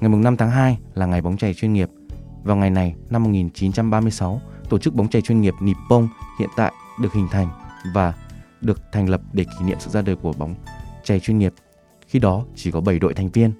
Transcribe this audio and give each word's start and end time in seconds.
Ngày 0.00 0.10
5 0.10 0.36
tháng 0.36 0.50
2 0.50 0.78
là 0.94 1.06
ngày 1.06 1.22
bóng 1.22 1.36
chày 1.36 1.54
chuyên 1.54 1.72
nghiệp. 1.72 1.88
Vào 2.42 2.56
ngày 2.56 2.70
này 2.70 2.94
năm 3.10 3.22
1936, 3.22 4.40
tổ 4.68 4.78
chức 4.78 4.94
bóng 4.94 5.08
chày 5.08 5.22
chuyên 5.22 5.40
nghiệp 5.40 5.54
Nippon 5.60 6.08
hiện 6.38 6.48
tại 6.56 6.72
được 7.00 7.12
hình 7.12 7.28
thành 7.30 7.48
và 7.94 8.14
được 8.60 8.80
thành 8.92 9.08
lập 9.08 9.20
để 9.32 9.44
kỷ 9.44 9.64
niệm 9.64 9.76
sự 9.80 9.90
ra 9.90 10.02
đời 10.02 10.16
của 10.16 10.32
bóng 10.32 10.54
chày 11.04 11.20
chuyên 11.20 11.38
nghiệp. 11.38 11.54
Khi 12.06 12.18
đó 12.18 12.44
chỉ 12.54 12.70
có 12.70 12.80
7 12.80 12.98
đội 12.98 13.14
thành 13.14 13.28
viên. 13.28 13.52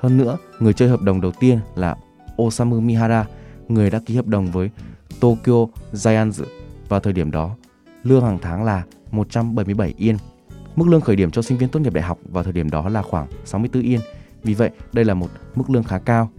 Hơn 0.00 0.16
nữa, 0.16 0.36
người 0.60 0.72
chơi 0.72 0.88
hợp 0.88 1.00
đồng 1.00 1.20
đầu 1.20 1.32
tiên 1.40 1.58
là 1.74 1.96
Osamu 2.42 2.80
Mihara, 2.80 3.26
người 3.68 3.90
đã 3.90 4.00
ký 4.06 4.16
hợp 4.16 4.26
đồng 4.26 4.50
với 4.50 4.70
Tokyo 5.20 5.66
Giants 5.92 6.42
vào 6.88 7.00
thời 7.00 7.12
điểm 7.12 7.30
đó. 7.30 7.56
Lương 8.02 8.24
hàng 8.24 8.38
tháng 8.42 8.64
là 8.64 8.84
177 9.10 9.94
yên. 9.96 10.16
Mức 10.76 10.88
lương 10.88 11.00
khởi 11.00 11.16
điểm 11.16 11.30
cho 11.30 11.42
sinh 11.42 11.58
viên 11.58 11.68
tốt 11.68 11.80
nghiệp 11.80 11.92
đại 11.92 12.04
học 12.04 12.18
vào 12.24 12.44
thời 12.44 12.52
điểm 12.52 12.70
đó 12.70 12.88
là 12.88 13.02
khoảng 13.02 13.26
64 13.44 13.82
yên. 13.82 14.00
Vì 14.46 14.54
vậy, 14.54 14.70
đây 14.92 15.04
là 15.04 15.14
một 15.14 15.28
mức 15.54 15.70
lương 15.70 15.82
khá 15.82 15.98
cao. 15.98 16.30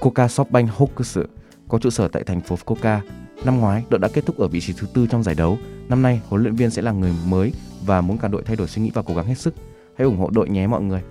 Coca 0.00 0.26
Softbank 0.26 0.68
Hokushu 0.70 1.22
có 1.68 1.78
trụ 1.78 1.90
sở 1.90 2.08
tại 2.08 2.22
thành 2.24 2.40
phố 2.40 2.56
Fukuoka. 2.56 3.00
Năm 3.44 3.60
ngoái, 3.60 3.84
đội 3.88 3.98
đã 3.98 4.08
kết 4.08 4.26
thúc 4.26 4.38
ở 4.38 4.48
vị 4.48 4.60
trí 4.60 4.72
thứ 4.72 4.86
tư 4.94 5.06
trong 5.10 5.22
giải 5.22 5.34
đấu. 5.34 5.58
Năm 5.88 6.02
nay, 6.02 6.20
huấn 6.28 6.42
luyện 6.42 6.54
viên 6.54 6.70
sẽ 6.70 6.82
là 6.82 6.92
người 6.92 7.12
mới 7.26 7.52
và 7.84 8.00
muốn 8.00 8.18
cả 8.18 8.28
đội 8.28 8.42
thay 8.42 8.56
đổi 8.56 8.68
suy 8.68 8.82
nghĩ 8.82 8.90
và 8.94 9.02
cố 9.02 9.14
gắng 9.14 9.26
hết 9.26 9.34
sức. 9.34 9.54
Hãy 9.98 10.04
ủng 10.04 10.16
hộ 10.16 10.30
đội 10.32 10.48
nhé 10.48 10.66
mọi 10.66 10.82
người. 10.82 11.02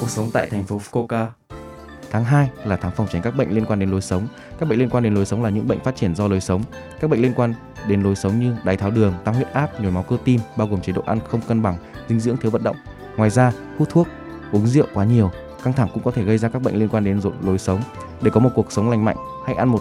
Cuộc 0.00 0.10
sống 0.10 0.30
tại 0.32 0.50
thành 0.50 0.64
phố 0.64 0.78
Fukuoka 0.78 1.26
Tháng 2.16 2.24
2 2.24 2.50
là 2.64 2.76
tháng 2.76 2.92
phòng 2.92 3.06
tránh 3.12 3.22
các 3.22 3.36
bệnh 3.36 3.50
liên 3.50 3.64
quan 3.66 3.78
đến 3.78 3.90
lối 3.90 4.00
sống. 4.00 4.28
Các 4.58 4.68
bệnh 4.68 4.78
liên 4.78 4.90
quan 4.90 5.04
đến 5.04 5.14
lối 5.14 5.26
sống 5.26 5.42
là 5.42 5.50
những 5.50 5.68
bệnh 5.68 5.80
phát 5.80 5.96
triển 5.96 6.14
do 6.14 6.28
lối 6.28 6.40
sống. 6.40 6.62
Các 7.00 7.10
bệnh 7.10 7.22
liên 7.22 7.32
quan 7.36 7.54
đến 7.88 8.02
lối 8.02 8.14
sống 8.14 8.40
như 8.40 8.56
đái 8.64 8.76
tháo 8.76 8.90
đường, 8.90 9.14
tăng 9.24 9.34
huyết 9.34 9.52
áp, 9.52 9.80
nhồi 9.80 9.92
máu 9.92 10.02
cơ 10.02 10.16
tim 10.24 10.40
bao 10.56 10.68
gồm 10.68 10.80
chế 10.80 10.92
độ 10.92 11.02
ăn 11.06 11.18
không 11.28 11.40
cân 11.48 11.62
bằng, 11.62 11.76
dinh 12.08 12.20
dưỡng 12.20 12.36
thiếu 12.36 12.50
vận 12.50 12.62
động. 12.62 12.76
Ngoài 13.16 13.30
ra, 13.30 13.52
hút 13.78 13.88
thuốc, 13.90 14.08
uống 14.52 14.66
rượu 14.66 14.86
quá 14.94 15.04
nhiều, 15.04 15.30
căng 15.62 15.72
thẳng 15.72 15.88
cũng 15.94 16.02
có 16.02 16.10
thể 16.10 16.24
gây 16.24 16.38
ra 16.38 16.48
các 16.48 16.62
bệnh 16.62 16.76
liên 16.76 16.88
quan 16.88 17.04
đến 17.04 17.20
lối 17.46 17.58
sống. 17.58 17.80
Để 18.22 18.30
có 18.30 18.40
một 18.40 18.50
cuộc 18.54 18.72
sống 18.72 18.90
lành 18.90 19.04
mạnh, 19.04 19.16
hãy 19.46 19.56
ăn 19.56 19.68
một 19.68 19.80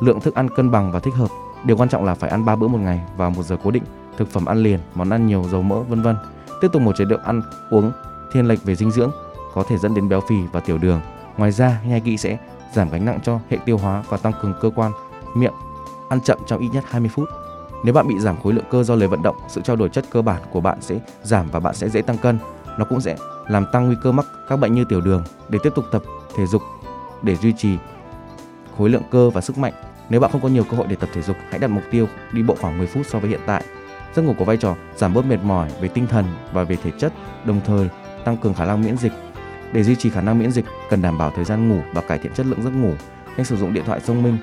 lượng 0.00 0.20
thức 0.20 0.34
ăn 0.34 0.48
cân 0.56 0.70
bằng 0.70 0.92
và 0.92 1.00
thích 1.00 1.14
hợp. 1.14 1.28
Điều 1.64 1.76
quan 1.76 1.88
trọng 1.88 2.04
là 2.04 2.14
phải 2.14 2.30
ăn 2.30 2.44
3 2.44 2.56
bữa 2.56 2.68
một 2.68 2.78
ngày 2.78 3.00
vào 3.16 3.30
một 3.30 3.42
giờ 3.42 3.56
cố 3.64 3.70
định, 3.70 3.84
thực 4.18 4.30
phẩm 4.30 4.44
ăn 4.44 4.58
liền, 4.58 4.80
món 4.94 5.10
ăn 5.10 5.26
nhiều 5.26 5.44
dầu 5.50 5.62
mỡ 5.62 5.80
vân 5.80 6.02
vân. 6.02 6.16
Tiếp 6.60 6.68
tục 6.72 6.82
một 6.82 6.96
chế 6.96 7.04
độ 7.04 7.16
ăn 7.24 7.42
uống 7.70 7.92
thiên 8.32 8.46
lệch 8.48 8.64
về 8.64 8.74
dinh 8.74 8.90
dưỡng 8.90 9.10
có 9.54 9.64
thể 9.68 9.78
dẫn 9.78 9.94
đến 9.94 10.08
béo 10.08 10.20
phì 10.28 10.36
và 10.52 10.60
tiểu 10.60 10.78
đường. 10.78 11.00
Ngoài 11.36 11.52
ra, 11.52 11.80
nhai 11.86 12.00
kỹ 12.00 12.16
sẽ 12.16 12.38
giảm 12.72 12.90
gánh 12.90 13.04
nặng 13.04 13.18
cho 13.22 13.40
hệ 13.50 13.58
tiêu 13.64 13.78
hóa 13.78 14.02
và 14.08 14.16
tăng 14.16 14.32
cường 14.42 14.54
cơ 14.60 14.70
quan 14.76 14.92
miệng. 15.34 15.52
Ăn 16.08 16.20
chậm 16.20 16.38
trong 16.46 16.60
ít 16.60 16.68
nhất 16.72 16.84
20 16.88 17.10
phút. 17.14 17.28
Nếu 17.84 17.94
bạn 17.94 18.08
bị 18.08 18.14
giảm 18.18 18.36
khối 18.42 18.52
lượng 18.52 18.64
cơ 18.70 18.82
do 18.82 18.94
lười 18.94 19.08
vận 19.08 19.22
động, 19.22 19.36
sự 19.48 19.60
trao 19.60 19.76
đổi 19.76 19.88
chất 19.88 20.04
cơ 20.10 20.22
bản 20.22 20.42
của 20.52 20.60
bạn 20.60 20.78
sẽ 20.80 20.98
giảm 21.22 21.50
và 21.50 21.60
bạn 21.60 21.74
sẽ 21.74 21.88
dễ 21.88 22.02
tăng 22.02 22.18
cân. 22.18 22.38
Nó 22.78 22.84
cũng 22.84 23.00
sẽ 23.00 23.16
làm 23.46 23.66
tăng 23.72 23.86
nguy 23.86 23.96
cơ 24.02 24.12
mắc 24.12 24.26
các 24.48 24.56
bệnh 24.56 24.74
như 24.74 24.84
tiểu 24.84 25.00
đường. 25.00 25.24
Để 25.48 25.58
tiếp 25.62 25.72
tục 25.74 25.84
tập 25.92 26.02
thể 26.36 26.46
dục 26.46 26.62
để 27.22 27.36
duy 27.36 27.52
trì 27.52 27.78
khối 28.78 28.90
lượng 28.90 29.02
cơ 29.10 29.30
và 29.30 29.40
sức 29.40 29.58
mạnh. 29.58 29.72
Nếu 30.08 30.20
bạn 30.20 30.30
không 30.32 30.40
có 30.40 30.48
nhiều 30.48 30.64
cơ 30.70 30.76
hội 30.76 30.86
để 30.86 30.96
tập 30.96 31.08
thể 31.12 31.22
dục, 31.22 31.36
hãy 31.50 31.58
đặt 31.58 31.68
mục 31.68 31.82
tiêu 31.90 32.06
đi 32.32 32.42
bộ 32.42 32.56
khoảng 32.60 32.78
10 32.78 32.86
phút 32.86 33.06
so 33.06 33.18
với 33.18 33.30
hiện 33.30 33.40
tại. 33.46 33.64
Giấc 34.14 34.22
ngủ 34.22 34.34
có 34.38 34.44
vai 34.44 34.56
trò 34.56 34.74
giảm 34.96 35.14
bớt 35.14 35.26
mệt 35.26 35.42
mỏi 35.42 35.70
về 35.80 35.88
tinh 35.88 36.06
thần 36.06 36.24
và 36.52 36.64
về 36.64 36.76
thể 36.76 36.90
chất, 36.98 37.12
đồng 37.44 37.60
thời 37.66 37.88
tăng 38.24 38.36
cường 38.36 38.54
khả 38.54 38.64
năng 38.64 38.82
miễn 38.82 38.96
dịch 38.96 39.12
để 39.72 39.82
duy 39.82 39.96
trì 39.96 40.10
khả 40.10 40.20
năng 40.20 40.38
miễn 40.38 40.50
dịch, 40.50 40.64
cần 40.90 41.02
đảm 41.02 41.18
bảo 41.18 41.32
thời 41.36 41.44
gian 41.44 41.68
ngủ 41.68 41.80
và 41.94 42.00
cải 42.00 42.18
thiện 42.18 42.32
chất 42.32 42.46
lượng 42.46 42.62
giấc 42.62 42.70
ngủ. 42.70 42.92
Nên 43.36 43.46
sử 43.46 43.56
dụng 43.56 43.72
điện 43.72 43.84
thoại 43.86 44.00
thông 44.06 44.22
minh 44.22 44.38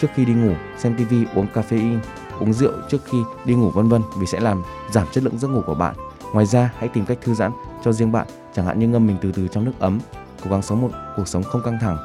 trước 0.00 0.08
khi 0.14 0.24
đi 0.24 0.32
ngủ, 0.32 0.52
xem 0.78 0.96
TV, 0.96 1.14
uống 1.34 1.46
caffeine, 1.54 1.98
uống 2.40 2.52
rượu 2.52 2.72
trước 2.88 2.98
khi 3.04 3.18
đi 3.44 3.54
ngủ 3.54 3.70
vân 3.70 3.88
vân 3.88 4.02
vì 4.18 4.26
sẽ 4.26 4.40
làm 4.40 4.62
giảm 4.90 5.06
chất 5.12 5.24
lượng 5.24 5.38
giấc 5.38 5.48
ngủ 5.48 5.62
của 5.66 5.74
bạn. 5.74 5.94
Ngoài 6.32 6.46
ra, 6.46 6.70
hãy 6.78 6.88
tìm 6.88 7.06
cách 7.06 7.18
thư 7.22 7.34
giãn 7.34 7.52
cho 7.84 7.92
riêng 7.92 8.12
bạn, 8.12 8.26
chẳng 8.54 8.66
hạn 8.66 8.78
như 8.78 8.88
ngâm 8.88 9.06
mình 9.06 9.16
từ 9.20 9.32
từ 9.32 9.48
trong 9.48 9.64
nước 9.64 9.72
ấm, 9.78 10.00
cố 10.44 10.50
gắng 10.50 10.62
sống 10.62 10.80
một 10.80 10.90
cuộc 11.16 11.28
sống 11.28 11.42
không 11.42 11.62
căng 11.64 11.78
thẳng. 11.80 11.96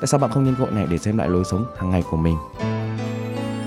Tại 0.00 0.06
sao 0.06 0.20
bạn 0.20 0.30
không 0.30 0.44
nhân 0.44 0.54
cơ 0.58 0.64
hội 0.64 0.72
này 0.72 0.86
để 0.90 0.98
xem 0.98 1.18
lại 1.18 1.28
lối 1.28 1.44
sống 1.44 1.64
hàng 1.78 1.90
ngày 1.90 2.02
của 2.10 2.16
mình? 2.16 2.36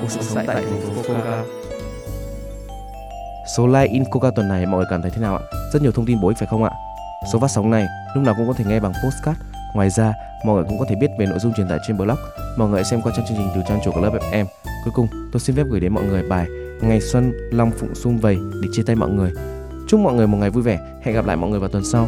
Cuộc 0.01 0.07
sống 0.09 0.45
tại 0.47 0.55
thành 0.55 0.81
phố 0.81 1.01
Fukuoka. 1.01 1.43
Số 3.57 3.67
like 3.67 3.93
in 3.93 4.03
Coca 4.11 4.31
tuần 4.35 4.47
này 4.47 4.65
mọi 4.65 4.77
người 4.77 4.87
cảm 4.89 5.01
thấy 5.01 5.11
thế 5.11 5.21
nào 5.21 5.37
ạ? 5.37 5.43
Rất 5.73 5.81
nhiều 5.81 5.91
thông 5.91 6.05
tin 6.05 6.21
bổ 6.21 6.27
ích 6.27 6.37
phải 6.37 6.47
không 6.47 6.63
ạ? 6.63 6.71
Số 7.25 7.39
phát 7.39 7.47
sóng 7.47 7.69
này 7.69 7.87
lúc 8.15 8.23
nào 8.23 8.33
cũng 8.37 8.47
có 8.47 8.53
thể 8.53 8.65
nghe 8.67 8.79
bằng 8.79 8.93
postcard. 9.03 9.39
Ngoài 9.73 9.89
ra, 9.89 10.13
mọi 10.45 10.55
người 10.55 10.65
cũng 10.69 10.79
có 10.79 10.85
thể 10.89 10.95
biết 10.95 11.07
về 11.19 11.25
nội 11.25 11.39
dung 11.39 11.53
truyền 11.53 11.67
tải 11.67 11.79
trên 11.87 11.97
blog. 11.97 12.17
Mọi 12.57 12.69
người 12.69 12.83
xem 12.83 13.01
qua 13.01 13.11
trang 13.15 13.25
chương 13.27 13.37
trình 13.37 13.49
từ 13.55 13.61
trang 13.67 13.79
chủ 13.85 13.91
của 13.91 14.01
lớp 14.01 14.11
FM. 14.31 14.45
Cuối 14.83 14.93
cùng, 14.93 15.07
tôi 15.31 15.39
xin 15.39 15.55
phép 15.55 15.63
gửi 15.69 15.79
đến 15.79 15.93
mọi 15.93 16.03
người 16.03 16.23
bài 16.29 16.47
Ngày 16.81 17.01
xuân 17.01 17.33
Long 17.51 17.71
Phụng 17.71 17.95
xung 17.95 18.17
vầy 18.17 18.37
để 18.61 18.67
chia 18.71 18.83
tay 18.83 18.95
mọi 18.95 19.09
người. 19.09 19.31
Chúc 19.87 19.99
mọi 19.99 20.13
người 20.13 20.27
một 20.27 20.37
ngày 20.37 20.49
vui 20.49 20.63
vẻ. 20.63 20.79
Hẹn 21.03 21.15
gặp 21.15 21.25
lại 21.25 21.37
mọi 21.37 21.49
người 21.49 21.59
vào 21.59 21.69
tuần 21.69 21.83
sau. 21.85 22.07